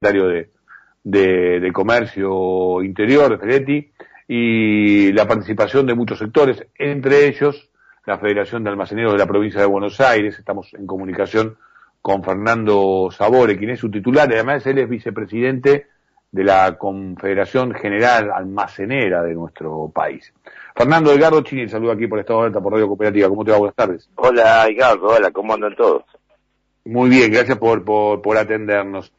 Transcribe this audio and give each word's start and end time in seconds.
de, 0.00 0.50
de, 1.02 1.60
de 1.60 1.72
Comercio 1.72 2.82
Interior, 2.82 3.30
de 3.30 3.38
Feletti, 3.38 3.90
y 4.28 5.12
la 5.12 5.26
participación 5.26 5.86
de 5.86 5.94
muchos 5.94 6.18
sectores, 6.18 6.64
entre 6.76 7.26
ellos 7.26 7.70
la 8.06 8.18
Federación 8.18 8.64
de 8.64 8.70
Almaceneros 8.70 9.12
de 9.12 9.18
la 9.18 9.26
provincia 9.26 9.60
de 9.60 9.66
Buenos 9.66 10.00
Aires. 10.00 10.38
Estamos 10.38 10.72
en 10.74 10.86
comunicación 10.86 11.56
con 12.00 12.22
Fernando 12.22 13.08
Sabore, 13.10 13.58
quien 13.58 13.70
es 13.70 13.80
su 13.80 13.90
titular, 13.90 14.28
además 14.32 14.66
él 14.66 14.78
es 14.78 14.88
vicepresidente 14.88 15.86
de 16.30 16.44
la 16.44 16.76
Confederación 16.78 17.74
General 17.74 18.30
Almacenera 18.34 19.22
de 19.22 19.34
nuestro 19.34 19.90
país. 19.92 20.32
Fernando 20.76 21.12
Edgardo 21.12 21.42
Chini, 21.42 21.68
saludo 21.68 21.92
aquí 21.92 22.06
por 22.06 22.20
Estado 22.20 22.40
de 22.40 22.46
Alta, 22.46 22.60
por 22.60 22.74
Radio 22.74 22.86
Cooperativa. 22.86 23.28
¿Cómo 23.28 23.44
te 23.44 23.50
va? 23.50 23.58
Buenas 23.58 23.74
tardes. 23.76 24.08
Hola, 24.14 24.66
Edgardo. 24.68 25.08
Hola, 25.08 25.30
¿cómo 25.30 25.54
andan 25.54 25.74
todos? 25.74 26.04
Muy 26.84 27.10
bien, 27.10 27.30
gracias 27.32 27.58
por, 27.58 27.84
por, 27.84 28.22
por 28.22 28.36
atendernos. 28.36 29.12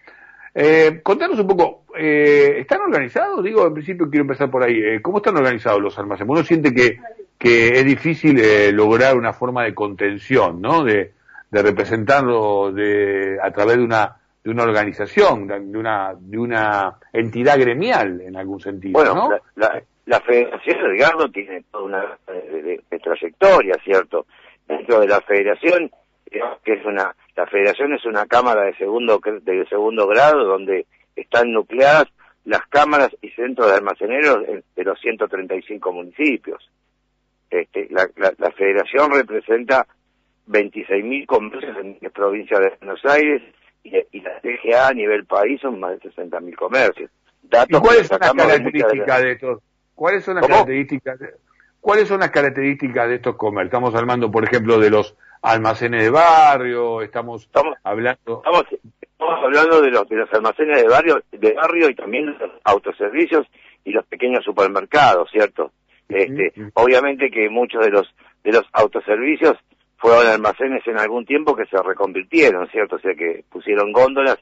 Eh, 0.54 1.02
contanos 1.04 1.40
un 1.40 1.48
poco, 1.48 1.84
eh, 1.98 2.58
¿están 2.60 2.82
organizados? 2.82 3.44
Digo, 3.44 3.68
en 3.68 3.74
principio 3.74 4.10
quiero 4.10 4.24
empezar 4.24 4.50
por 4.50 4.64
ahí. 4.64 4.80
Eh, 4.80 5.02
¿Cómo 5.02 5.18
están 5.18 5.38
organizados 5.38 5.82
los 5.82 5.98
almacenes? 6.00 6.30
Uno 6.30 6.44
siente 6.44 6.74
que, 6.74 6.98
que 7.38 7.68
es 7.70 7.86
difícil 7.86 8.40
eh, 8.40 8.72
lograr 8.72 9.16
una 9.16 9.34
forma 9.34 9.64
de 9.64 9.74
contención, 9.76 10.62
¿no? 10.62 10.84
De, 10.84 11.14
de 11.52 11.62
representarlo 11.62 12.72
de, 12.72 13.38
a 13.42 13.52
través 13.52 13.78
de 13.78 13.84
una 13.84 14.16
de 14.42 14.52
una 14.52 14.64
organización, 14.64 15.48
de 15.48 15.78
una 15.78 16.14
de 16.18 16.38
una 16.38 16.98
entidad 17.12 17.60
gremial 17.60 18.22
en 18.22 18.38
algún 18.38 18.60
sentido. 18.60 18.94
Bueno, 18.94 19.14
¿no? 19.14 19.30
la, 19.30 19.42
la, 19.56 19.84
la 20.06 20.20
Federación 20.22 20.78
Edgardo 20.96 21.30
tiene 21.30 21.64
toda 21.70 21.84
una 21.84 22.18
de, 22.28 22.62
de, 22.62 22.82
de 22.90 23.00
trayectoria, 23.00 23.76
¿cierto? 23.84 24.26
Dentro 24.66 25.02
de 25.02 25.08
la 25.08 25.20
Federación 25.22 25.92
que 26.64 26.74
es 26.74 26.86
una 26.86 27.16
la 27.36 27.48
federación 27.48 27.94
es 27.94 28.06
una 28.06 28.26
cámara 28.26 28.64
de 28.64 28.76
segundo 28.76 29.20
de 29.42 29.66
segundo 29.68 30.08
grado 30.08 30.46
donde 30.46 30.86
están 31.16 31.52
nucleadas 31.52 32.06
las 32.46 32.66
cámaras 32.68 33.10
y 33.22 33.30
centros 33.30 33.68
de 33.68 33.76
almaceneros 33.76 34.40
de 34.76 34.84
los 34.84 35.00
135 35.00 35.92
municipios. 35.92 36.70
Este, 37.50 37.88
la, 37.90 38.08
la, 38.16 38.34
la 38.38 38.52
federación 38.52 39.12
representa 39.12 39.86
26.000 40.48 41.26
comercios 41.26 41.78
en 41.78 41.98
la 42.02 42.10
provincia 42.10 42.60
de 42.60 42.74
Buenos 42.82 43.04
Aires 43.06 43.42
y, 43.84 43.96
y, 44.12 44.22
la 44.22 44.40
TGA 44.42 44.88
a 44.88 44.94
nivel 44.94 45.26
país 45.26 45.62
son 45.62 45.80
más 45.80 46.00
de 46.00 46.10
60.000 46.12 46.56
comercios. 46.56 47.12
Datos 47.44 47.80
¿Y 47.80 47.82
cuáles 47.82 48.08
son 48.08 48.20
las 48.20 48.34
características 48.34 49.20
de, 49.20 49.26
de 49.26 49.32
estos? 49.32 49.60
¿Cuáles 49.96 50.24
son 50.24 50.36
las 50.36 50.44
¿Cómo? 50.44 50.54
características? 50.54 51.20
De, 51.20 51.28
¿Cuáles 51.80 52.08
son 52.08 52.20
las 52.20 52.32
características 52.32 53.10
de 53.10 53.16
estos 53.16 53.36
comercios? 53.36 53.68
Estamos 53.68 53.96
hablando, 53.96 54.32
por 54.32 54.44
ejemplo, 54.44 54.80
de 54.80 54.90
los 54.90 55.16
almacenes 55.42 56.04
de 56.04 56.10
barrio, 56.10 57.02
estamos, 57.02 57.44
estamos 57.44 57.76
hablando... 57.84 58.42
Estamos, 58.46 58.64
estamos, 59.02 59.44
hablando 59.44 59.82
de 59.82 59.92
los, 59.92 60.08
de 60.08 60.16
los 60.16 60.34
almacenes 60.34 60.82
de 60.82 60.88
barrio, 60.88 61.22
de 61.32 61.54
barrio 61.54 61.90
y 61.90 61.96
también 61.96 62.26
de 62.26 62.48
los 62.48 62.52
autoservicios 62.64 63.48
y 63.86 63.92
los 63.92 64.06
pequeños 64.06 64.44
supermercados, 64.44 65.30
¿cierto? 65.32 65.72
Este, 66.08 66.54
uh 66.56 66.62
-huh. 66.62 66.72
Obviamente 66.76 67.30
que 67.30 67.50
muchos 67.50 67.84
de 67.86 67.92
los, 67.92 68.14
de 68.44 68.52
los 68.52 68.64
autoservicios 68.74 69.58
fueron 69.98 70.28
almacenes 70.28 70.86
en 70.88 71.00
algún 71.00 71.26
tiempo 71.26 71.56
que 71.56 71.66
se 71.66 71.78
reconvirtieron, 71.82 72.68
¿cierto? 72.70 72.96
O 72.96 73.00
sea 73.00 73.14
que 73.16 73.44
pusieron 73.50 73.92
góndolas 73.92 74.38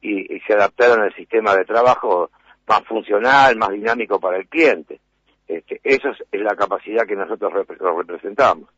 y, 0.00 0.34
y 0.34 0.40
se 0.40 0.54
adaptaron 0.54 1.00
al 1.02 1.14
sistema 1.14 1.54
de 1.54 1.64
trabajo 1.64 2.30
más 2.66 2.82
funcional, 2.84 3.56
más 3.56 3.70
dinámico 3.70 4.18
para 4.18 4.38
el 4.38 4.48
cliente. 4.48 5.00
Este, 5.46 5.80
esa 5.84 6.10
es 6.10 6.40
la 6.40 6.56
capacidad 6.56 7.06
que 7.06 7.16
nosotros 7.16 7.52
rep 7.52 7.70
representamos. 7.70 8.68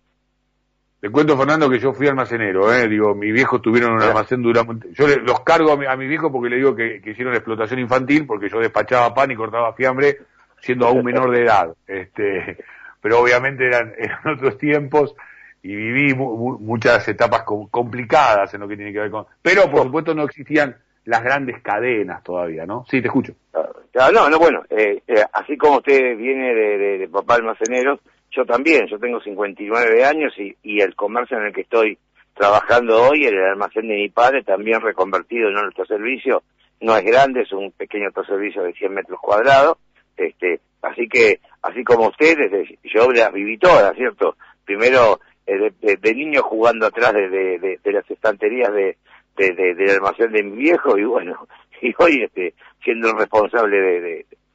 Te 1.04 1.10
cuento, 1.10 1.36
Fernando, 1.36 1.68
que 1.68 1.78
yo 1.78 1.92
fui 1.92 2.08
almacenero, 2.08 2.72
¿eh? 2.72 2.88
Digo, 2.88 3.14
mi 3.14 3.30
viejo 3.30 3.60
tuvieron 3.60 3.92
un 3.92 4.00
almacén 4.00 4.40
durante... 4.40 4.90
Yo 4.94 5.06
le, 5.06 5.16
los 5.16 5.40
cargo 5.40 5.72
a 5.72 5.76
mi, 5.76 5.84
a 5.84 5.94
mi, 5.96 6.06
viejo 6.06 6.32
porque 6.32 6.48
le 6.48 6.56
digo 6.56 6.74
que, 6.74 7.02
que, 7.02 7.10
hicieron 7.10 7.34
explotación 7.34 7.78
infantil, 7.78 8.24
porque 8.26 8.48
yo 8.48 8.58
despachaba 8.58 9.12
pan 9.12 9.30
y 9.30 9.36
cortaba 9.36 9.74
fiambre 9.74 10.16
siendo 10.62 10.86
aún 10.86 11.04
menor 11.04 11.30
de 11.30 11.42
edad. 11.42 11.74
Este, 11.86 12.56
pero 13.02 13.18
obviamente 13.18 13.66
eran, 13.66 13.92
eran 13.98 14.26
otros 14.34 14.56
tiempos 14.56 15.14
y 15.62 15.76
viví 15.76 16.14
mu, 16.14 16.38
mu, 16.38 16.58
muchas 16.58 17.06
etapas 17.06 17.42
com 17.42 17.68
complicadas 17.68 18.54
en 18.54 18.62
lo 18.62 18.66
que 18.66 18.76
tiene 18.76 18.90
que 18.90 19.00
ver 19.00 19.10
con... 19.10 19.26
Pero, 19.42 19.70
por 19.70 19.82
supuesto, 19.82 20.14
no 20.14 20.22
existían 20.22 20.74
las 21.04 21.22
grandes 21.22 21.60
cadenas 21.60 22.22
todavía, 22.22 22.64
¿no? 22.64 22.86
Sí, 22.88 23.02
te 23.02 23.08
escucho. 23.08 23.34
Ah, 23.52 24.10
no, 24.10 24.30
no, 24.30 24.38
bueno, 24.38 24.62
eh, 24.70 25.02
eh, 25.06 25.22
así 25.34 25.58
como 25.58 25.76
usted 25.76 26.16
viene 26.16 26.54
de, 26.54 26.78
de, 26.78 26.98
de 26.98 27.08
papá 27.08 27.34
almacenero, 27.34 28.00
yo 28.34 28.44
también, 28.44 28.86
yo 28.86 28.98
tengo 28.98 29.20
59 29.20 30.04
años 30.04 30.32
y, 30.38 30.80
el 30.80 30.94
comercio 30.94 31.38
en 31.38 31.46
el 31.46 31.52
que 31.52 31.62
estoy 31.62 31.98
trabajando 32.34 33.08
hoy, 33.08 33.26
el 33.26 33.38
almacén 33.38 33.86
de 33.88 33.94
mi 33.94 34.08
padre, 34.08 34.42
también 34.42 34.80
reconvertido 34.80 35.48
en 35.48 35.56
un 35.56 35.66
autoservicio, 35.66 36.42
no 36.80 36.96
es 36.96 37.04
grande, 37.04 37.42
es 37.42 37.52
un 37.52 37.70
pequeño 37.72 38.06
autoservicio 38.06 38.62
de 38.62 38.72
100 38.72 38.92
metros 38.92 39.20
cuadrados, 39.20 39.78
este, 40.16 40.60
así 40.82 41.08
que, 41.08 41.40
así 41.62 41.84
como 41.84 42.08
ustedes, 42.08 42.68
yo 42.82 43.10
las 43.12 43.32
viví 43.32 43.56
todas, 43.58 43.94
¿cierto? 43.94 44.36
Primero, 44.64 45.20
eh, 45.46 45.70
de, 45.80 46.14
niño 46.14 46.42
jugando 46.42 46.86
atrás 46.86 47.12
de, 47.12 47.78
las 47.84 48.10
estanterías 48.10 48.72
de, 48.72 48.96
del 49.36 49.90
almacén 49.90 50.32
de 50.32 50.42
mi 50.42 50.56
viejo 50.56 50.98
y 50.98 51.04
bueno, 51.04 51.46
y 51.80 51.94
hoy 51.98 52.22
este, 52.24 52.54
siendo 52.82 53.12
responsable 53.12 53.80
de, 53.80 54.00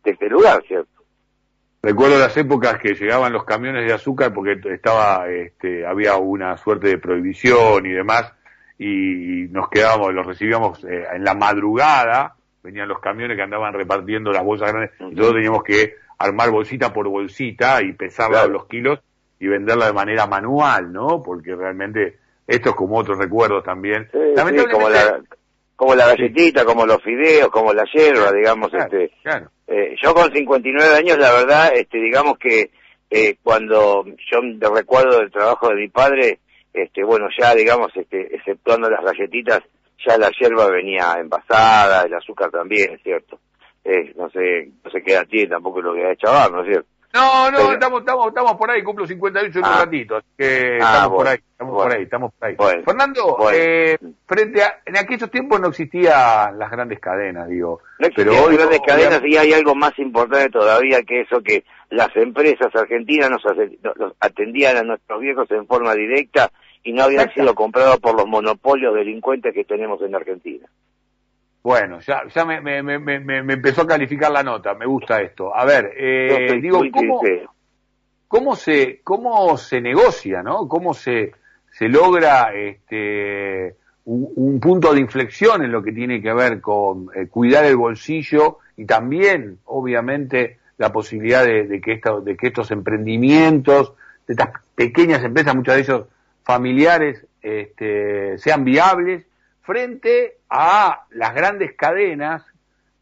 de 0.03 0.11
este 0.11 0.29
lugar, 0.29 0.61
¿cierto? 0.67 0.98
Recuerdo 1.81 2.19
las 2.19 2.35
épocas 2.35 2.77
que 2.79 2.93
llegaban 2.93 3.31
los 3.31 3.45
camiones 3.45 3.85
de 3.85 3.93
azúcar 3.93 4.33
porque 4.33 4.59
estaba, 4.73 5.29
este, 5.29 5.85
había 5.85 6.17
una 6.17 6.57
suerte 6.57 6.89
de 6.89 6.97
prohibición 6.97 7.85
y 7.85 7.91
demás, 7.91 8.33
y 8.77 9.47
nos 9.49 9.69
quedábamos, 9.69 10.13
los 10.13 10.25
recibíamos 10.25 10.83
eh, 10.83 11.05
en 11.13 11.23
la 11.23 11.35
madrugada, 11.35 12.35
venían 12.63 12.87
los 12.87 12.99
camiones 12.99 13.37
que 13.37 13.43
andaban 13.43 13.73
repartiendo 13.73 14.31
las 14.31 14.43
bolsas 14.43 14.71
grandes, 14.71 14.91
uh 14.99 15.05
-huh. 15.05 15.11
y 15.13 15.15
todos 15.15 15.33
teníamos 15.33 15.63
que 15.63 15.95
armar 16.17 16.51
bolsita 16.51 16.91
por 16.91 17.07
bolsita 17.07 17.81
y 17.81 17.93
pesarla 17.93 18.39
claro. 18.39 18.53
los 18.53 18.65
kilos 18.67 18.99
y 19.39 19.47
venderla 19.47 19.85
de 19.85 19.93
manera 19.93 20.27
manual, 20.27 20.91
¿no? 20.91 21.23
Porque 21.23 21.55
realmente 21.55 22.17
esto 22.45 22.69
es 22.71 22.75
como 22.75 22.97
otros 22.97 23.17
recuerdos 23.17 23.63
también. 23.63 24.09
Sí, 24.11 24.17
sí, 24.35 24.65
como 24.71 24.89
la, 24.89 25.21
como 25.79 25.95
la 25.95 26.07
galletita, 26.07 26.65
como 26.65 26.85
los 26.85 27.01
fideos, 27.01 27.47
como 27.47 27.73
la 27.73 27.85
hierba, 27.85 28.33
digamos, 28.33 28.69
claro, 28.69 28.99
este, 28.99 29.15
claro. 29.23 29.49
Eh, 29.65 29.95
yo 30.03 30.13
con 30.13 30.29
59 30.29 30.97
años, 30.97 31.17
la 31.17 31.31
verdad, 31.31 31.71
este, 31.73 31.99
digamos 31.99 32.37
que 32.37 32.69
eh, 33.09 33.37
cuando 33.41 34.03
yo 34.29 34.39
recuerdo 34.75 35.19
del 35.19 35.31
trabajo 35.31 35.69
de 35.69 35.75
mi 35.75 35.87
padre, 35.87 36.39
este, 36.73 37.01
bueno, 37.05 37.27
ya, 37.39 37.55
digamos, 37.55 37.95
este, 37.95 38.35
exceptuando 38.35 38.89
las 38.89 39.05
galletitas, 39.05 39.61
ya 40.05 40.17
la 40.17 40.29
hierba 40.31 40.67
venía 40.67 41.15
envasada, 41.17 42.03
el 42.03 42.13
azúcar 42.13 42.51
también, 42.51 42.95
es 42.95 43.01
cierto. 43.01 43.39
Eh, 43.85 44.13
no 44.17 44.29
sé, 44.31 44.69
no 44.83 44.91
sé 44.91 45.01
qué 45.01 45.13
edad 45.13 45.27
tiene, 45.29 45.47
tampoco 45.47 45.81
lo 45.81 45.93
que 45.93 46.05
ha 46.05 46.15
chavar, 46.17 46.51
¿no 46.51 46.61
es 46.63 46.67
cierto? 46.67 46.89
No, 47.13 47.49
no, 47.49 47.57
Pero... 47.57 47.71
estamos, 47.71 47.99
estamos, 48.01 48.27
estamos 48.27 48.53
por 48.57 48.69
ahí, 48.69 48.83
cumplo 48.83 49.07
58 49.07 49.59
en 49.59 49.63
ah. 49.63 49.69
un 49.69 49.79
ratito, 49.85 50.17
así 50.17 50.27
que 50.37 50.77
ah, 50.81 50.87
estamos 50.87 51.07
bueno, 51.07 51.15
por 51.15 51.27
ahí, 51.29 51.37
estamos 51.69 51.75
bueno, 51.75 51.89
por 51.89 51.97
ahí, 51.97 52.03
estamos 52.03 52.33
por 52.33 52.47
ahí. 52.47 52.55
Bueno, 52.55 52.83
Fernando, 52.83 53.51
eh, 53.53 53.97
frente 54.25 54.63
a, 54.63 54.81
en 54.85 54.97
aquellos 54.97 55.29
tiempos 55.29 55.59
no 55.59 55.67
existían 55.69 56.57
las 56.57 56.71
grandes 56.71 56.99
cadenas, 56.99 57.47
digo. 57.47 57.81
No 57.99 58.07
pero 58.15 58.43
hoy 58.43 58.55
grandes 58.55 58.81
cadenas 58.85 59.21
y 59.25 59.37
hay 59.37 59.53
algo 59.53 59.75
más 59.75 59.97
importante 59.99 60.49
todavía 60.49 61.01
que 61.03 61.21
eso 61.21 61.41
que 61.41 61.63
las 61.89 62.15
empresas 62.15 62.73
argentinas 62.75 63.29
nos, 63.29 63.43
nos 63.97 64.13
atendían 64.19 64.77
a 64.77 64.83
nuestros 64.83 65.21
viejos 65.21 65.49
en 65.51 65.65
forma 65.67 65.93
directa 65.93 66.51
y 66.83 66.93
no 66.93 67.03
habían 67.03 67.21
Exacto. 67.21 67.41
sido 67.41 67.55
comprados 67.55 67.97
por 67.99 68.15
los 68.15 68.27
monopolios 68.27 68.95
delincuentes 68.95 69.53
que 69.53 69.63
tenemos 69.63 70.01
en 70.01 70.15
Argentina. 70.15 70.67
Bueno, 71.61 71.99
ya, 71.99 72.23
ya 72.33 72.45
me, 72.45 72.61
me, 72.61 72.81
me, 72.81 73.19
me, 73.19 73.53
empezó 73.53 73.81
a 73.81 73.87
calificar 73.87 74.31
la 74.31 74.43
nota, 74.43 74.73
me 74.75 74.85
gusta 74.85 75.21
esto. 75.21 75.53
A 75.53 75.65
ver, 75.65 75.93
eh, 75.97 76.57
digo, 76.61 76.81
¿cómo, 76.91 77.21
¿cómo, 78.27 78.55
se, 78.55 79.01
¿cómo 79.03 79.57
se 79.57 79.81
negocia, 79.81 80.41
no? 80.41 80.69
¿Cómo 80.69 80.93
se, 80.93 81.33
se 81.79 81.87
logra 81.87 82.53
este, 82.53 83.77
un, 84.03 84.29
un, 84.35 84.59
punto 84.59 84.93
de 84.93 84.99
inflexión 84.99 85.63
en 85.63 85.71
lo 85.71 85.81
que 85.81 85.93
tiene 85.93 86.21
que 86.21 86.33
ver 86.33 86.59
con 86.59 87.07
eh, 87.15 87.27
cuidar 87.27 87.63
el 87.63 87.77
bolsillo 87.77 88.57
y 88.75 88.83
también, 88.83 89.59
obviamente, 89.63 90.59
la 90.77 90.91
posibilidad 90.91 91.45
de, 91.45 91.67
de, 91.67 91.79
que 91.79 91.93
esta, 91.93 92.19
de 92.19 92.35
que 92.35 92.47
estos 92.47 92.71
emprendimientos, 92.71 93.93
de 94.27 94.33
estas 94.33 94.61
pequeñas 94.75 95.23
empresas, 95.23 95.55
muchas 95.55 95.75
de 95.75 95.81
ellos 95.81 96.07
familiares, 96.43 97.25
este, 97.41 98.37
sean 98.39 98.65
viables 98.65 99.25
frente 99.61 100.39
a 100.49 101.05
las 101.11 101.33
grandes 101.33 101.75
cadenas 101.75 102.43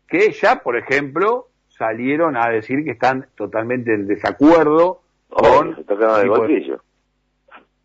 que 0.07 0.31
ya, 0.33 0.61
por 0.61 0.77
ejemplo, 0.77 1.47
salieron 1.69 2.37
a 2.37 2.47
decir 2.49 2.83
que 2.83 2.91
están 2.91 3.25
totalmente 3.35 3.95
en 3.95 4.05
desacuerdo 4.05 5.01
con, 5.29 5.83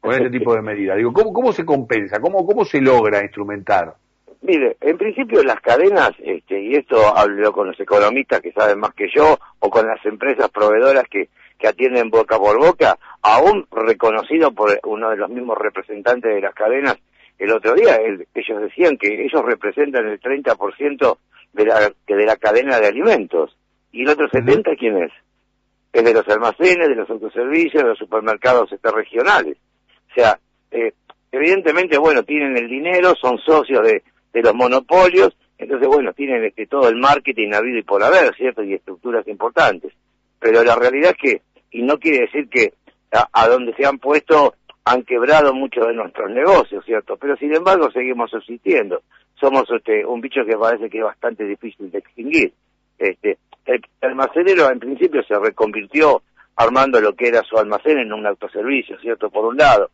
con 0.02 0.12
este 0.12 0.30
tipo 0.30 0.54
de 0.54 0.62
medidas. 0.62 0.96
Digo, 0.96 1.12
¿cómo, 1.12 1.32
cómo 1.32 1.52
se 1.52 1.64
compensa? 1.64 2.20
¿Cómo, 2.20 2.44
¿Cómo 2.44 2.64
se 2.64 2.80
logra 2.80 3.22
instrumentar? 3.22 3.94
Mire, 4.42 4.76
en 4.80 4.98
principio 4.98 5.42
las 5.44 5.60
cadenas, 5.60 6.10
este, 6.18 6.60
y 6.60 6.74
esto 6.74 7.16
hablo 7.16 7.52
con 7.52 7.68
los 7.68 7.78
economistas 7.78 8.40
que 8.40 8.50
saben 8.50 8.80
más 8.80 8.92
que 8.94 9.06
yo, 9.14 9.38
o 9.60 9.70
con 9.70 9.86
las 9.86 10.04
empresas 10.04 10.50
proveedoras 10.50 11.04
que, 11.08 11.28
que 11.56 11.68
atienden 11.68 12.10
boca 12.10 12.36
por 12.36 12.58
boca, 12.58 12.98
aún 13.22 13.68
reconocido 13.70 14.50
por 14.50 14.80
uno 14.84 15.10
de 15.10 15.16
los 15.16 15.30
mismos 15.30 15.56
representantes 15.56 16.34
de 16.34 16.40
las 16.40 16.54
cadenas, 16.54 16.96
el 17.38 17.52
otro 17.52 17.74
día 17.74 17.96
ellos 18.34 18.60
decían 18.60 18.96
que 18.96 19.24
ellos 19.24 19.44
representan 19.44 20.08
el 20.08 20.20
30% 20.20 21.18
de 21.52 21.64
la, 21.64 21.92
que 22.04 22.16
de 22.16 22.26
la 22.26 22.36
cadena 22.36 22.80
de 22.80 22.88
alimentos. 22.88 23.56
¿Y 23.92 24.02
el 24.02 24.08
otro 24.08 24.28
70 24.28 24.74
quién 24.76 24.96
es? 25.04 25.12
Es 25.92 26.04
de 26.04 26.14
los 26.14 26.26
almacenes, 26.28 26.88
de 26.88 26.96
los 26.96 27.08
autoservicios, 27.08 27.82
de 27.82 27.88
los 27.90 27.98
supermercados 27.98 28.72
este, 28.72 28.90
regionales. 28.90 29.56
O 30.12 30.14
sea, 30.14 30.38
eh, 30.70 30.92
evidentemente, 31.30 31.98
bueno, 31.98 32.22
tienen 32.22 32.56
el 32.56 32.68
dinero, 32.68 33.14
son 33.20 33.38
socios 33.38 33.82
de, 33.82 34.02
de 34.32 34.42
los 34.42 34.54
monopolios, 34.54 35.34
entonces, 35.62 35.86
bueno, 35.86 36.12
tienen 36.12 36.44
este, 36.44 36.66
todo 36.66 36.88
el 36.88 36.96
marketing 36.96 37.52
habido 37.54 37.78
y 37.78 37.82
por 37.82 38.02
haber, 38.02 38.34
¿cierto? 38.34 38.64
Y 38.64 38.74
estructuras 38.74 39.26
importantes. 39.28 39.92
Pero 40.40 40.64
la 40.64 40.74
realidad 40.74 41.12
es 41.12 41.16
que, 41.16 41.42
y 41.70 41.82
no 41.82 41.98
quiere 41.98 42.22
decir 42.26 42.48
que 42.48 42.72
a, 43.12 43.48
donde 43.48 43.72
se 43.74 43.86
han 43.86 43.98
puesto 43.98 44.54
han 44.84 45.04
quebrado 45.04 45.54
muchos 45.54 45.86
de 45.86 45.94
nuestros 45.94 46.30
negocios, 46.32 46.84
¿cierto? 46.84 47.16
Pero 47.16 47.36
sin 47.36 47.54
embargo 47.54 47.88
seguimos 47.92 48.30
subsistiendo. 48.30 49.02
Somos 49.40 49.64
este, 49.70 50.04
un 50.04 50.20
bicho 50.20 50.44
que 50.44 50.56
parece 50.56 50.90
que 50.90 50.98
es 50.98 51.04
bastante 51.04 51.44
difícil 51.44 51.92
de 51.92 51.98
extinguir. 51.98 52.52
Este, 52.98 53.38
el 53.66 53.80
almacenero 54.00 54.68
en 54.68 54.80
principio 54.80 55.22
se 55.22 55.38
reconvirtió 55.38 56.22
armando 56.56 57.00
lo 57.00 57.14
que 57.14 57.28
era 57.28 57.42
su 57.44 57.56
almacén 57.56 57.98
en 57.98 58.12
un 58.12 58.26
autoservicio, 58.26 58.98
¿cierto? 58.98 59.30
Por 59.30 59.44
un 59.44 59.56
lado. 59.56 59.90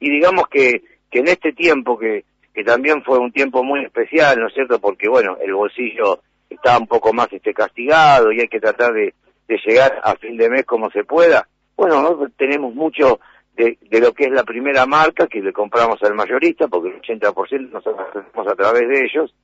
Y 0.00 0.10
digamos 0.10 0.48
que, 0.48 0.82
que 1.10 1.20
en 1.20 1.28
este 1.28 1.52
tiempo, 1.52 1.98
que, 1.98 2.24
que 2.52 2.64
también 2.64 3.02
fue 3.02 3.18
un 3.18 3.32
tiempo 3.32 3.62
muy 3.62 3.84
especial, 3.84 4.38
¿no 4.38 4.48
es 4.48 4.54
cierto? 4.54 4.78
Porque, 4.78 5.08
bueno, 5.08 5.36
el 5.42 5.54
bolsillo 5.54 6.20
está 6.48 6.78
un 6.78 6.86
poco 6.86 7.12
más 7.12 7.32
este, 7.32 7.52
castigado 7.52 8.32
y 8.32 8.40
hay 8.40 8.48
que 8.48 8.60
tratar 8.60 8.92
de, 8.92 9.14
de 9.48 9.60
llegar 9.64 10.00
a 10.02 10.14
fin 10.16 10.36
de 10.36 10.48
mes 10.48 10.64
como 10.64 10.90
se 10.90 11.04
pueda. 11.04 11.48
Bueno, 11.76 12.00
nosotros 12.02 12.32
tenemos 12.36 12.74
mucho 12.74 13.20
de, 13.56 13.78
de, 13.90 14.00
lo 14.00 14.12
que 14.12 14.24
es 14.24 14.32
la 14.32 14.44
primera 14.44 14.86
marca 14.86 15.26
que 15.26 15.40
le 15.40 15.52
compramos 15.52 16.02
al 16.02 16.14
mayorista, 16.14 16.68
porque 16.68 16.90
el 16.90 17.02
80% 17.02 17.70
nos 17.70 17.86
hacemos 17.86 18.46
a 18.48 18.54
través 18.54 18.88
de 18.88 19.04
ellos, 19.04 19.34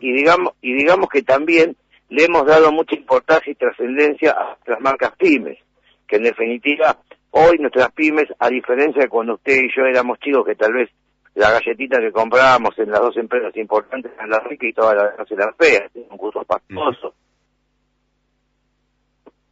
y, 0.00 0.12
digamos 0.12 0.52
y 0.62 0.74
digamos 0.74 1.08
que 1.08 1.22
también 1.22 1.76
le 2.08 2.24
hemos 2.24 2.46
dado 2.46 2.70
mucha 2.70 2.94
importancia 2.94 3.50
y 3.50 3.56
trascendencia 3.56 4.30
a 4.30 4.56
las 4.64 4.80
marcas 4.80 5.12
pymes, 5.18 5.58
que 6.06 6.16
en 6.16 6.22
definitiva 6.22 6.96
hoy 7.36 7.58
nuestras 7.58 7.92
pymes, 7.92 8.28
a 8.38 8.48
diferencia 8.48 9.02
de 9.02 9.08
cuando 9.08 9.34
usted 9.34 9.56
y 9.62 9.68
yo 9.76 9.84
éramos 9.84 10.18
chicos, 10.20 10.46
que 10.46 10.54
tal 10.54 10.72
vez 10.72 10.90
la 11.34 11.50
galletita 11.50 12.00
que 12.00 12.10
comprábamos 12.10 12.78
en 12.78 12.90
las 12.90 13.00
dos 13.00 13.16
empresas 13.18 13.54
importantes 13.56 14.10
en 14.18 14.30
la 14.30 14.40
rica 14.40 14.66
y 14.66 14.72
todas 14.72 14.96
las 14.96 15.28
demás 15.28 15.30
eran 15.30 15.54
feas, 15.56 15.90
un 15.94 16.16
gusto 16.16 16.42
pastoso. 16.44 17.14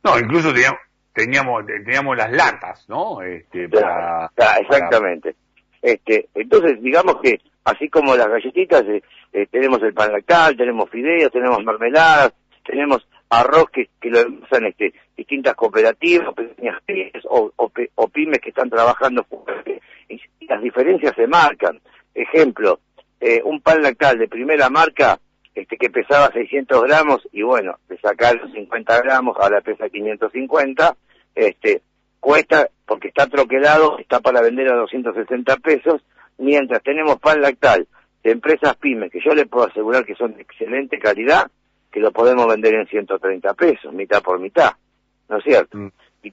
No, 0.02 0.19
incluso 0.19 0.52
teníamos, 0.52 0.81
teníamos, 1.12 1.66
teníamos 1.66 2.16
las 2.16 2.32
latas, 2.32 2.88
¿no? 2.88 3.20
Este, 3.20 3.69
para, 3.69 4.31
exactamente. 4.60 5.34
Este, 5.82 6.28
entonces, 6.34 6.81
digamos 6.82 7.16
que 7.22 7.38
así 7.64 7.90
como 7.90 8.16
las 8.16 8.28
galletitas, 8.28 8.82
eh, 8.84 9.02
eh, 9.34 9.46
tenemos 9.50 9.82
el 9.82 9.92
pan 9.92 10.12
lactal, 10.12 10.56
tenemos 10.56 10.88
fideos, 10.88 11.31
tenemos 11.31 11.62
mermeladas, 11.62 12.32
tenemos 12.64 13.06
arroz 13.40 13.66
que, 13.70 13.88
lo 14.02 14.20
usan 14.42 14.66
este, 14.66 14.94
distintas 15.16 15.54
cooperativas, 15.54 16.34
pequeñas 16.34 16.81
o, 17.25 17.52
o, 17.56 18.08
pymes 18.08 18.40
que 18.40 18.50
están 18.50 18.70
trabajando 18.70 19.26
y 20.08 20.20
las 20.46 20.62
diferencias 20.62 21.14
se 21.16 21.26
marcan. 21.26 21.81
Ejemplo, 22.14 22.81
eh, 23.20 23.40
un 23.44 23.60
pan 23.60 23.82
lactal 23.82 24.19
de 24.19 24.28
primera 24.28 24.69
marca 24.69 25.19
este 25.54 25.76
que 25.76 25.90
pesaba 25.90 26.32
600 26.32 26.82
gramos 26.82 27.28
y 27.32 27.42
bueno, 27.42 27.78
de 27.88 27.98
sacar 27.98 28.34
los 28.36 28.52
50 28.52 29.02
gramos, 29.02 29.36
ahora 29.38 29.60
pesa 29.60 29.88
550, 29.88 30.96
este, 31.34 31.82
cuesta, 32.19 32.69
porque 32.86 33.08
está 33.08 33.26
troquelado, 33.26 33.98
está 33.98 34.20
para 34.20 34.40
vender 34.40 34.69
a 34.72 34.76
260 34.76 35.56
pesos, 35.58 36.02
mientras 36.38 36.82
tenemos 36.82 37.19
pan 37.20 37.40
lactal 37.40 37.86
de 38.25 38.32
empresas 38.32 38.76
pymes, 38.76 39.12
que 39.12 39.20
yo 39.20 39.34
le 39.34 39.46
puedo 39.46 39.66
asegurar 39.69 40.04
que 40.04 40.16
son 40.16 40.34
de 40.34 40.42
excelente 40.42 40.98
calidad, 40.98 41.50
que 41.94 42.00
lo 42.00 42.11
podemos 42.11 42.46
vender 42.49 42.75
en 42.75 42.88
130 42.88 43.55
pesos, 43.55 43.93
mitad 43.93 44.20
por 44.20 44.41
mitad, 44.41 44.73
¿no 45.29 45.38
es 45.38 45.44
cierto? 45.44 45.79
Mm. 45.79 45.93
Y, 46.25 46.32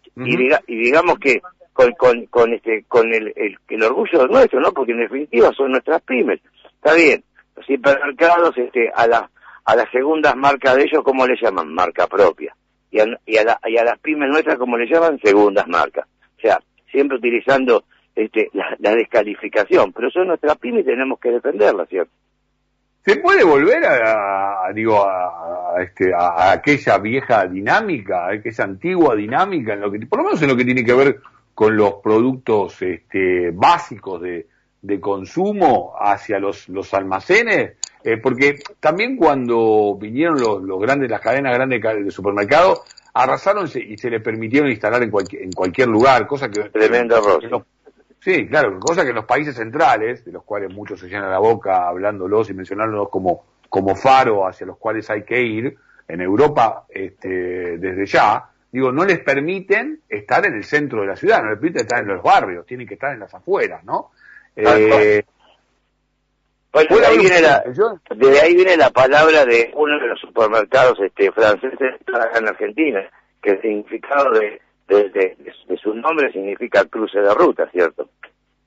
y, 0.67 0.75
digamos 0.75 1.19
que 1.19 1.39
con, 1.71 1.91
con, 1.91 2.25
con, 2.25 2.51
este, 2.53 2.85
con 2.87 3.13
el, 3.13 3.31
el, 3.35 3.57
el 3.69 3.83
orgullo 3.83 4.25
nuestro, 4.25 4.59
¿no? 4.59 4.71
Porque 4.71 4.93
en 4.93 5.01
definitiva 5.01 5.51
son 5.55 5.71
nuestras 5.71 6.01
pymes. 6.01 6.41
Está 6.73 6.95
bien, 6.95 7.23
los 7.55 7.69
hipermercados, 7.69 8.57
este, 8.57 8.89
a 8.95 9.05
las 9.05 9.23
a 9.63 9.75
las 9.75 9.91
segundas 9.91 10.35
marcas 10.35 10.75
de 10.75 10.85
ellos, 10.85 11.03
¿cómo 11.03 11.27
le 11.27 11.35
llaman? 11.39 11.71
Marca 11.71 12.07
propia 12.07 12.55
y 12.91 12.99
a, 12.99 13.05
y 13.25 13.77
a, 13.77 13.83
las 13.83 13.99
pymes 13.99 14.29
nuestras, 14.29 14.57
como 14.57 14.77
le 14.77 14.85
llaman, 14.85 15.19
segundas 15.23 15.67
marcas. 15.67 16.05
O 16.37 16.41
sea, 16.41 16.59
siempre 16.91 17.17
utilizando 17.17 17.85
este, 18.15 18.49
la, 18.53 18.95
descalificación, 18.95 19.93
pero 19.93 20.11
son 20.11 20.27
nuestras 20.27 20.57
pymes 20.57 20.81
y 20.81 20.87
tenemos 20.87 21.19
que 21.19 21.31
defenderlas, 21.31 21.87
¿cierto? 21.87 22.11
¿Se 23.05 23.15
puede 23.17 23.43
volver 23.43 23.83
a, 23.85 24.71
digo, 24.75 25.03
a, 25.03 25.40
este, 25.79 26.13
a, 26.13 26.51
aquella 26.51 26.97
vieja 26.97 27.45
dinámica, 27.47 28.25
a 28.25 28.33
aquella 28.33 28.63
antigua 28.63 29.15
dinámica, 29.15 29.73
en 29.73 29.81
lo 29.81 29.91
que, 29.91 29.99
por 30.05 30.19
lo 30.19 30.25
menos 30.25 30.41
en 30.41 30.49
lo 30.49 30.55
que 30.55 30.65
tiene 30.65 30.83
que 30.83 30.93
ver 30.93 31.19
con 31.53 31.75
los 31.75 31.95
productos 31.95 32.81
este, 32.81 33.51
básicos 33.51 34.21
de, 34.21 34.47
de 34.81 34.99
consumo 34.99 35.93
hacia 35.99 36.39
los, 36.39 36.67
los 36.69 36.93
almacenes? 36.93 37.77
Eh, 38.03 38.17
porque 38.17 38.59
también 38.79 39.15
cuando 39.15 39.95
vinieron 39.99 40.39
los, 40.39 40.63
los 40.63 40.79
grandes, 40.79 41.09
las 41.09 41.21
cadenas 41.21 41.53
grandes 41.53 41.81
de 41.81 42.11
supermercados, 42.11 42.81
arrasaron 43.13 43.67
y 43.75 43.97
se 43.97 44.09
le 44.09 44.19
permitieron 44.19 44.69
instalar 44.69 45.03
en, 45.03 45.11
cualquier, 45.11 45.43
en 45.43 45.51
cualquier 45.51 45.87
lugar, 45.87 46.25
cosa 46.27 46.49
que... 46.49 46.69
Tremendo 46.69 47.17
error. 47.17 47.65
Sí, 48.19 48.47
claro, 48.47 48.79
cosa 48.79 49.03
que 49.03 49.09
en 49.09 49.15
los 49.15 49.25
países 49.25 49.55
centrales, 49.55 50.23
de 50.23 50.31
los 50.31 50.43
cuales 50.43 50.71
muchos 50.71 50.99
se 50.99 51.07
llenan 51.07 51.31
la 51.31 51.39
boca 51.39 51.87
hablándolos 51.87 52.49
y 52.51 52.53
mencionándolos 52.53 53.09
como, 53.09 53.43
como 53.71 53.95
faro 53.95 54.45
hacia 54.45 54.67
los 54.67 54.77
cuales 54.77 55.09
hay 55.09 55.23
que 55.23 55.39
ir, 55.39 55.77
en 56.09 56.19
Europa, 56.19 56.83
este, 56.89 57.77
desde 57.77 58.05
ya, 58.05 58.49
digo, 58.69 58.91
no 58.91 59.05
les 59.05 59.19
permiten 59.19 60.01
estar 60.09 60.45
en 60.45 60.55
el 60.55 60.65
centro 60.65 61.01
de 61.01 61.07
la 61.07 61.15
ciudad, 61.15 61.41
no 61.41 61.51
les 61.51 61.59
permiten 61.59 61.83
estar 61.83 62.01
en 62.01 62.09
los 62.09 62.21
barrios, 62.21 62.65
tienen 62.65 62.85
que 62.85 62.95
estar 62.95 63.13
en 63.13 63.21
las 63.21 63.33
afueras, 63.33 63.81
¿no? 63.85 64.11
Eh, 64.57 65.23
bueno, 66.73 66.97
de 66.97 67.05
ahí, 67.05 67.17
viene 67.17 67.41
la, 67.41 67.63
de 67.63 68.39
ahí 68.41 68.55
viene 68.55 68.75
la 68.75 68.89
palabra 68.89 69.45
de 69.45 69.71
uno 69.73 69.97
de 69.99 70.07
los 70.07 70.19
supermercados 70.19 70.99
este, 70.99 71.31
franceses 71.31 71.95
en 72.35 72.47
Argentina, 72.49 73.09
que 73.41 73.51
el 73.51 73.61
significado 73.61 74.31
de, 74.31 74.61
de, 74.89 75.37
su 75.81 75.93
nombre 75.93 76.29
significa 76.33 76.83
cruce 76.83 77.21
de 77.21 77.33
ruta, 77.33 77.69
¿cierto? 77.71 78.09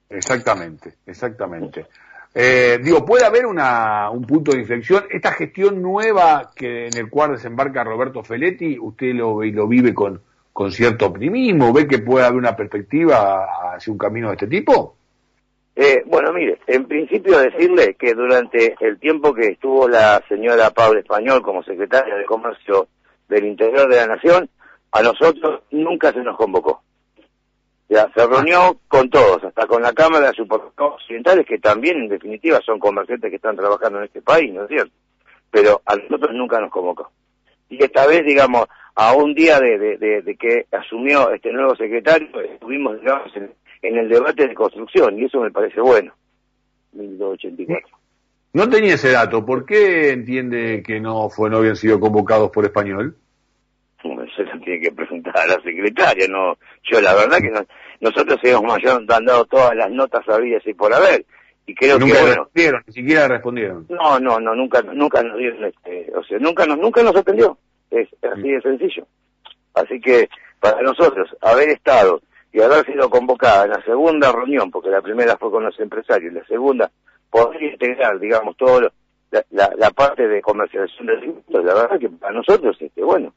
Exactamente, 0.09 0.95
exactamente. 1.05 1.87
Eh, 2.37 2.81
digo, 2.83 3.05
¿puede 3.05 3.25
haber 3.25 3.47
una, 3.47 4.11
un 4.11 4.25
punto 4.25 4.51
de 4.51 4.59
inflexión? 4.59 5.05
Esta 5.09 5.33
gestión 5.33 5.81
nueva 5.81 6.51
que 6.55 6.89
en 6.89 6.97
el 6.97 7.09
cual 7.09 7.33
desembarca 7.33 7.85
Roberto 7.85 8.25
Feletti, 8.25 8.77
¿usted 8.79 9.15
lo, 9.15 9.43
lo 9.43 9.69
vive 9.69 9.95
con, 9.95 10.21
con 10.53 10.73
cierto 10.73 11.07
optimismo? 11.07 11.73
¿Ve 11.73 11.87
que 11.87 12.01
puede 12.01 12.27
haber 12.27 12.39
una 12.39 12.57
perspectiva 12.57 13.75
hacia 13.75 13.93
un 13.93 13.99
camino 13.99 14.29
de 14.29 14.35
este 14.35 14.47
tipo? 14.49 14.97
Eh, 15.77 16.05
bueno, 16.07 16.33
mire, 16.33 16.59
en 16.69 16.87
principio 16.87 17.39
decirle 17.39 17.95
que 17.95 18.15
durante 18.15 18.77
el 18.79 18.99
tiempo 18.99 19.35
que 19.35 19.49
estuvo 19.49 19.89
la 19.89 20.23
señora 20.29 20.71
Pablo 20.71 21.01
Español 21.01 21.43
como 21.43 21.65
secretaria 21.65 22.15
de 22.15 22.25
Comercio 22.25 22.87
del 23.29 23.47
Interior 23.47 23.89
de 23.89 23.97
la 23.97 24.07
Nación, 24.07 24.49
a 24.93 25.03
nosotros 25.03 25.63
nunca 25.73 26.13
se 26.13 26.21
nos 26.21 26.37
convocó. 26.37 26.84
Ya 27.89 28.11
se 28.15 28.27
reunió 28.27 28.79
con 28.89 29.11
todos, 29.11 29.45
hasta 29.45 29.67
con 29.67 29.83
la 29.83 29.93
Cámara 29.93 30.29
de 30.29 30.35
Supermercados 30.35 30.95
Occidentales, 30.95 31.47
que 31.47 31.59
también 31.59 31.99
en 31.99 32.09
definitiva 32.09 32.61
son 32.65 32.79
comerciantes 32.79 33.31
que 33.31 33.37
están 33.37 33.57
trabajando 33.57 33.99
en 33.99 34.05
este 34.05 34.23
país, 34.23 34.53
¿no 34.53 34.63
es 34.63 34.69
cierto? 34.69 34.93
Pero 35.51 35.83
a 35.85 35.97
nosotros 35.97 36.33
nunca 36.35 36.61
nos 36.61 36.71
convocó. 36.71 37.11
Y 37.69 37.83
esta 37.83 38.07
vez, 38.07 38.25
digamos, 38.25 38.67
a 38.95 39.13
un 39.15 39.35
día 39.35 39.61
de, 39.61 39.79
de 39.79 40.37
que 40.37 40.67
asumió 40.73 41.31
este 41.31 41.53
nuevo 41.53 41.77
secretario, 41.77 42.29
estuvimos, 42.41 43.01
digamos, 43.01 43.37
en, 43.37 43.51
en 43.83 43.99
el 43.99 44.09
debate 44.09 44.49
de 44.49 44.55
construcción, 44.55 45.19
y 45.19 45.25
eso 45.25 45.41
me 45.41 45.51
parece 45.51 45.81
bueno. 45.81 46.13
1984. 46.93 47.99
No 48.55 48.69
tenía 48.69 48.95
ese 48.95 49.11
dato. 49.11 49.45
¿Por 49.45 49.67
qué 49.67 50.11
entiende 50.11 50.83
que 50.87 51.01
no 51.01 51.29
fue 51.29 51.51
no 51.51 51.59
habían 51.59 51.77
sido 51.77 51.99
convocados 52.01 52.51
por 52.51 52.65
español? 52.65 53.17
Eso 53.99 54.43
lo 54.43 54.61
tiene 54.61 54.81
que 54.81 54.93
a 55.33 55.47
la 55.47 55.61
secretaria. 55.63 56.27
No, 56.29 56.57
yo 56.83 57.01
la 57.01 57.15
verdad 57.15 57.39
que 57.39 57.51
no, 57.51 57.65
nosotros 58.01 58.39
hemos 58.43 58.79
dado 59.07 59.45
todas 59.47 59.75
las 59.75 59.91
notas 59.91 60.29
habidas 60.29 60.63
y 60.67 60.75
por 60.75 60.93
haber. 60.93 61.25
Y 61.67 61.75
creo 61.75 61.99
nunca 61.99 62.21
que 62.21 62.27
respondieron, 62.27 62.83
ni 62.87 62.93
siquiera 62.93 63.29
respondieron. 63.29 63.87
No, 63.89 64.21
no, 64.21 64.39
no, 64.39 64.55
nunca, 64.55 64.83
nunca 64.83 65.23
nos 65.23 65.39
dieron, 65.39 65.65
este, 65.65 66.13
o 66.15 66.23
sea, 66.25 66.39
nunca 66.39 66.67
nos, 66.67 66.79
nunca 66.79 67.03
nos 67.03 67.17
atendió. 67.17 67.57
Es 67.91 68.09
así 68.23 68.51
de 68.51 68.61
sencillo. 68.61 69.07
Así 69.73 70.01
que 70.01 70.29
para 70.61 70.83
nosotros 70.83 71.35
haber 71.41 71.71
estado 71.71 72.21
y 72.53 72.61
haber 72.61 72.85
sido 72.87 73.09
convocada 73.09 73.65
en 73.65 73.71
la 73.71 73.83
segunda 73.83 74.31
reunión, 74.31 74.71
porque 74.71 74.91
la 74.91 75.01
primera 75.01 75.37
fue 75.39 75.51
con 75.51 75.65
los 75.65 75.79
empresarios, 75.81 76.33
y 76.33 76.37
la 76.37 76.45
segunda 76.47 76.91
podría 77.31 77.73
integrar, 77.73 78.19
digamos, 78.21 78.57
todo 78.57 78.93
la, 79.51 79.91
parte 79.91 80.29
de 80.29 80.41
comercialización 80.41 81.07
de 81.07 81.13
alimentos, 81.15 81.65
la 81.65 81.75
verdad 81.75 81.99
que 81.99 82.09
para 82.09 82.33
nosotros, 82.33 82.77
este, 82.79 83.03
bueno, 83.03 83.35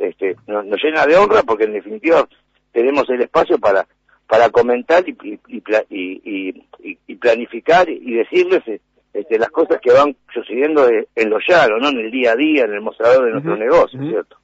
este, 0.00 0.36
nos, 0.46 0.82
llena 0.82 1.06
de 1.06 1.16
honra 1.16 1.42
porque 1.42 1.64
en 1.64 1.74
definitiva 1.74 2.26
tenemos 2.72 3.08
el 3.10 3.22
espacio 3.22 3.58
para 3.58 3.86
para 4.26 4.48
comentar 4.50 5.02
y, 5.08 5.16
y, 5.48 5.62
y, 5.90 6.98
y 7.06 7.16
planificar 7.16 7.88
y 7.88 8.14
decirles 8.14 8.62
este, 9.12 9.38
las 9.38 9.50
cosas 9.50 9.80
que 9.82 9.92
van 9.92 10.14
sucediendo 10.32 10.88
en 10.88 11.30
lo 11.30 11.38
llano, 11.40 11.78
¿no? 11.78 11.88
En 11.88 11.98
el 11.98 12.10
día 12.12 12.32
a 12.32 12.36
día, 12.36 12.64
en 12.64 12.74
el 12.74 12.80
mostrador 12.80 13.24
de 13.24 13.32
nuestro 13.32 13.56
negocio, 13.56 14.00
¿cierto? 14.00 14.36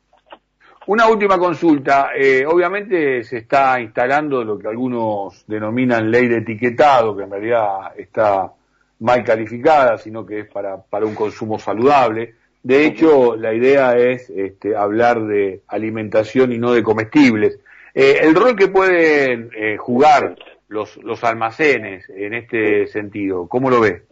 Una 0.86 1.08
última 1.08 1.38
consulta. 1.38 2.10
Eh, 2.16 2.44
obviamente 2.46 3.24
se 3.24 3.38
está 3.38 3.80
instalando 3.80 4.44
lo 4.44 4.58
que 4.58 4.68
algunos 4.68 5.44
denominan 5.46 6.10
ley 6.10 6.28
de 6.28 6.38
etiquetado, 6.38 7.16
que 7.16 7.24
en 7.24 7.30
realidad 7.30 7.92
está 7.96 8.52
mal 9.00 9.24
calificada, 9.24 9.98
sino 9.98 10.24
que 10.24 10.40
es 10.40 10.48
para, 10.48 10.80
para 10.82 11.06
un 11.06 11.14
consumo 11.14 11.58
saludable. 11.58 12.34
De 12.66 12.84
hecho, 12.84 13.36
la 13.36 13.54
idea 13.54 13.96
es 13.96 14.28
este, 14.28 14.74
hablar 14.74 15.24
de 15.24 15.62
alimentación 15.68 16.50
y 16.50 16.58
no 16.58 16.72
de 16.72 16.82
comestibles. 16.82 17.60
Eh, 17.94 18.18
el 18.22 18.34
rol 18.34 18.56
que 18.56 18.66
pueden 18.66 19.50
eh, 19.56 19.76
jugar 19.76 20.36
los, 20.66 20.96
los 20.96 21.22
almacenes 21.22 22.10
en 22.10 22.34
este 22.34 22.88
sentido, 22.88 23.46
¿cómo 23.46 23.70
lo 23.70 23.80
ve? 23.80 24.02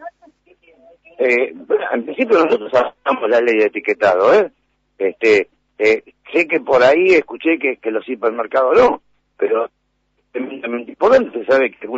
Eh, 1.19 1.53
en 1.95 2.05
principio 2.05 2.45
nosotros 2.45 2.73
hacemos 2.73 3.29
la 3.29 3.41
ley 3.41 3.59
de 3.59 3.65
etiquetado, 3.65 4.33
¿eh? 4.33 4.53
Este, 4.99 5.49
eh, 5.77 6.05
sé 6.33 6.47
que 6.47 6.61
por 6.61 6.81
ahí 6.81 7.09
escuché 7.09 7.59
que, 7.59 7.79
que 7.79 7.91
los 7.91 8.09
hipermercados 8.09 8.79
no, 8.79 9.03
pero 9.37 9.69
importante 10.33 11.41
se 11.41 11.45
sabe 11.45 11.73
que 11.73 11.89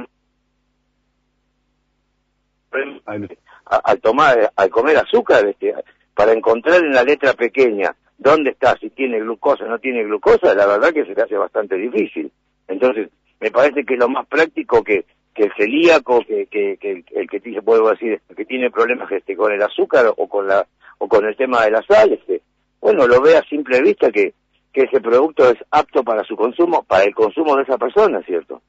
al 3.74 4.00
tomar, 4.00 4.50
al 4.56 4.70
comer 4.70 4.96
azúcar, 4.96 5.46
este, 5.46 5.74
para 6.16 6.32
encontrar 6.32 6.82
en 6.82 6.92
la 6.92 7.04
letra 7.04 7.34
pequeña 7.34 7.94
dónde 8.16 8.50
está, 8.50 8.74
si 8.78 8.88
tiene 8.88 9.20
glucosa 9.20 9.64
o 9.64 9.68
no 9.68 9.78
tiene 9.78 10.02
glucosa, 10.02 10.54
la 10.54 10.66
verdad 10.66 10.92
que 10.92 11.04
se 11.04 11.14
le 11.14 11.22
hace 11.22 11.36
bastante 11.36 11.76
difícil. 11.76 12.32
Entonces, 12.66 13.10
me 13.38 13.50
parece 13.50 13.84
que 13.84 13.94
es 13.94 14.00
lo 14.00 14.08
más 14.08 14.26
práctico 14.26 14.82
que, 14.82 15.04
el 15.34 15.52
celíaco, 15.54 16.24
que, 16.26 16.48
el 16.80 17.28
que 17.28 17.40
se 17.40 17.60
puedo 17.60 17.90
decir, 17.90 18.18
que 18.34 18.46
tiene 18.46 18.70
problemas 18.70 19.12
este, 19.12 19.36
con 19.36 19.52
el 19.52 19.62
azúcar 19.62 20.06
o 20.16 20.26
con 20.26 20.48
la 20.48 20.66
o 20.98 21.06
con 21.08 21.26
el 21.26 21.36
tema 21.36 21.62
de 21.66 21.72
la 21.72 21.82
sal, 21.82 22.10
este, 22.10 22.40
bueno, 22.80 23.06
lo 23.06 23.20
ve 23.20 23.36
a 23.36 23.42
simple 23.42 23.82
vista 23.82 24.10
que, 24.10 24.32
que 24.72 24.84
ese 24.84 25.02
producto 25.02 25.50
es 25.50 25.58
apto 25.70 26.02
para 26.02 26.24
su 26.24 26.34
consumo, 26.34 26.82
para 26.84 27.04
el 27.04 27.14
consumo 27.14 27.54
de 27.56 27.64
esa 27.64 27.76
persona, 27.76 28.22
¿cierto? 28.22 28.62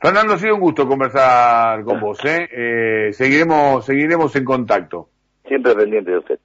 Fernando, 0.00 0.32
ha 0.32 0.38
sido 0.38 0.54
un 0.54 0.62
gusto 0.62 0.88
conversar 0.88 1.84
con 1.84 2.00
vos, 2.00 2.24
¿eh? 2.24 2.48
eh 2.50 3.12
seguiremos, 3.12 3.84
seguiremos 3.84 4.34
en 4.36 4.44
contacto. 4.46 5.10
Siempre 5.50 5.74
pendiente 5.74 6.12
de 6.12 6.18
usted. 6.18 6.38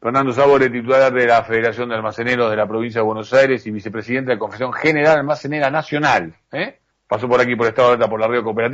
Fernando 0.00 0.32
Sabore, 0.32 0.70
titular 0.70 1.12
de 1.12 1.26
la 1.26 1.44
Federación 1.44 1.90
de 1.90 1.96
Almaceneros 1.96 2.50
de 2.50 2.56
la 2.56 2.66
provincia 2.66 3.02
de 3.02 3.04
Buenos 3.04 3.30
Aires 3.34 3.66
y 3.66 3.70
vicepresidente 3.70 4.30
de 4.30 4.36
la 4.36 4.38
Confesión 4.38 4.72
General 4.72 5.18
Almacenera 5.18 5.70
Nacional. 5.70 6.34
¿eh? 6.50 6.78
Pasó 7.06 7.28
por 7.28 7.42
aquí, 7.42 7.54
por 7.56 7.66
Estado 7.66 7.94
de 7.94 8.08
por 8.08 8.18
la 8.18 8.26
Río 8.26 8.42
Cooperativa. 8.42 8.72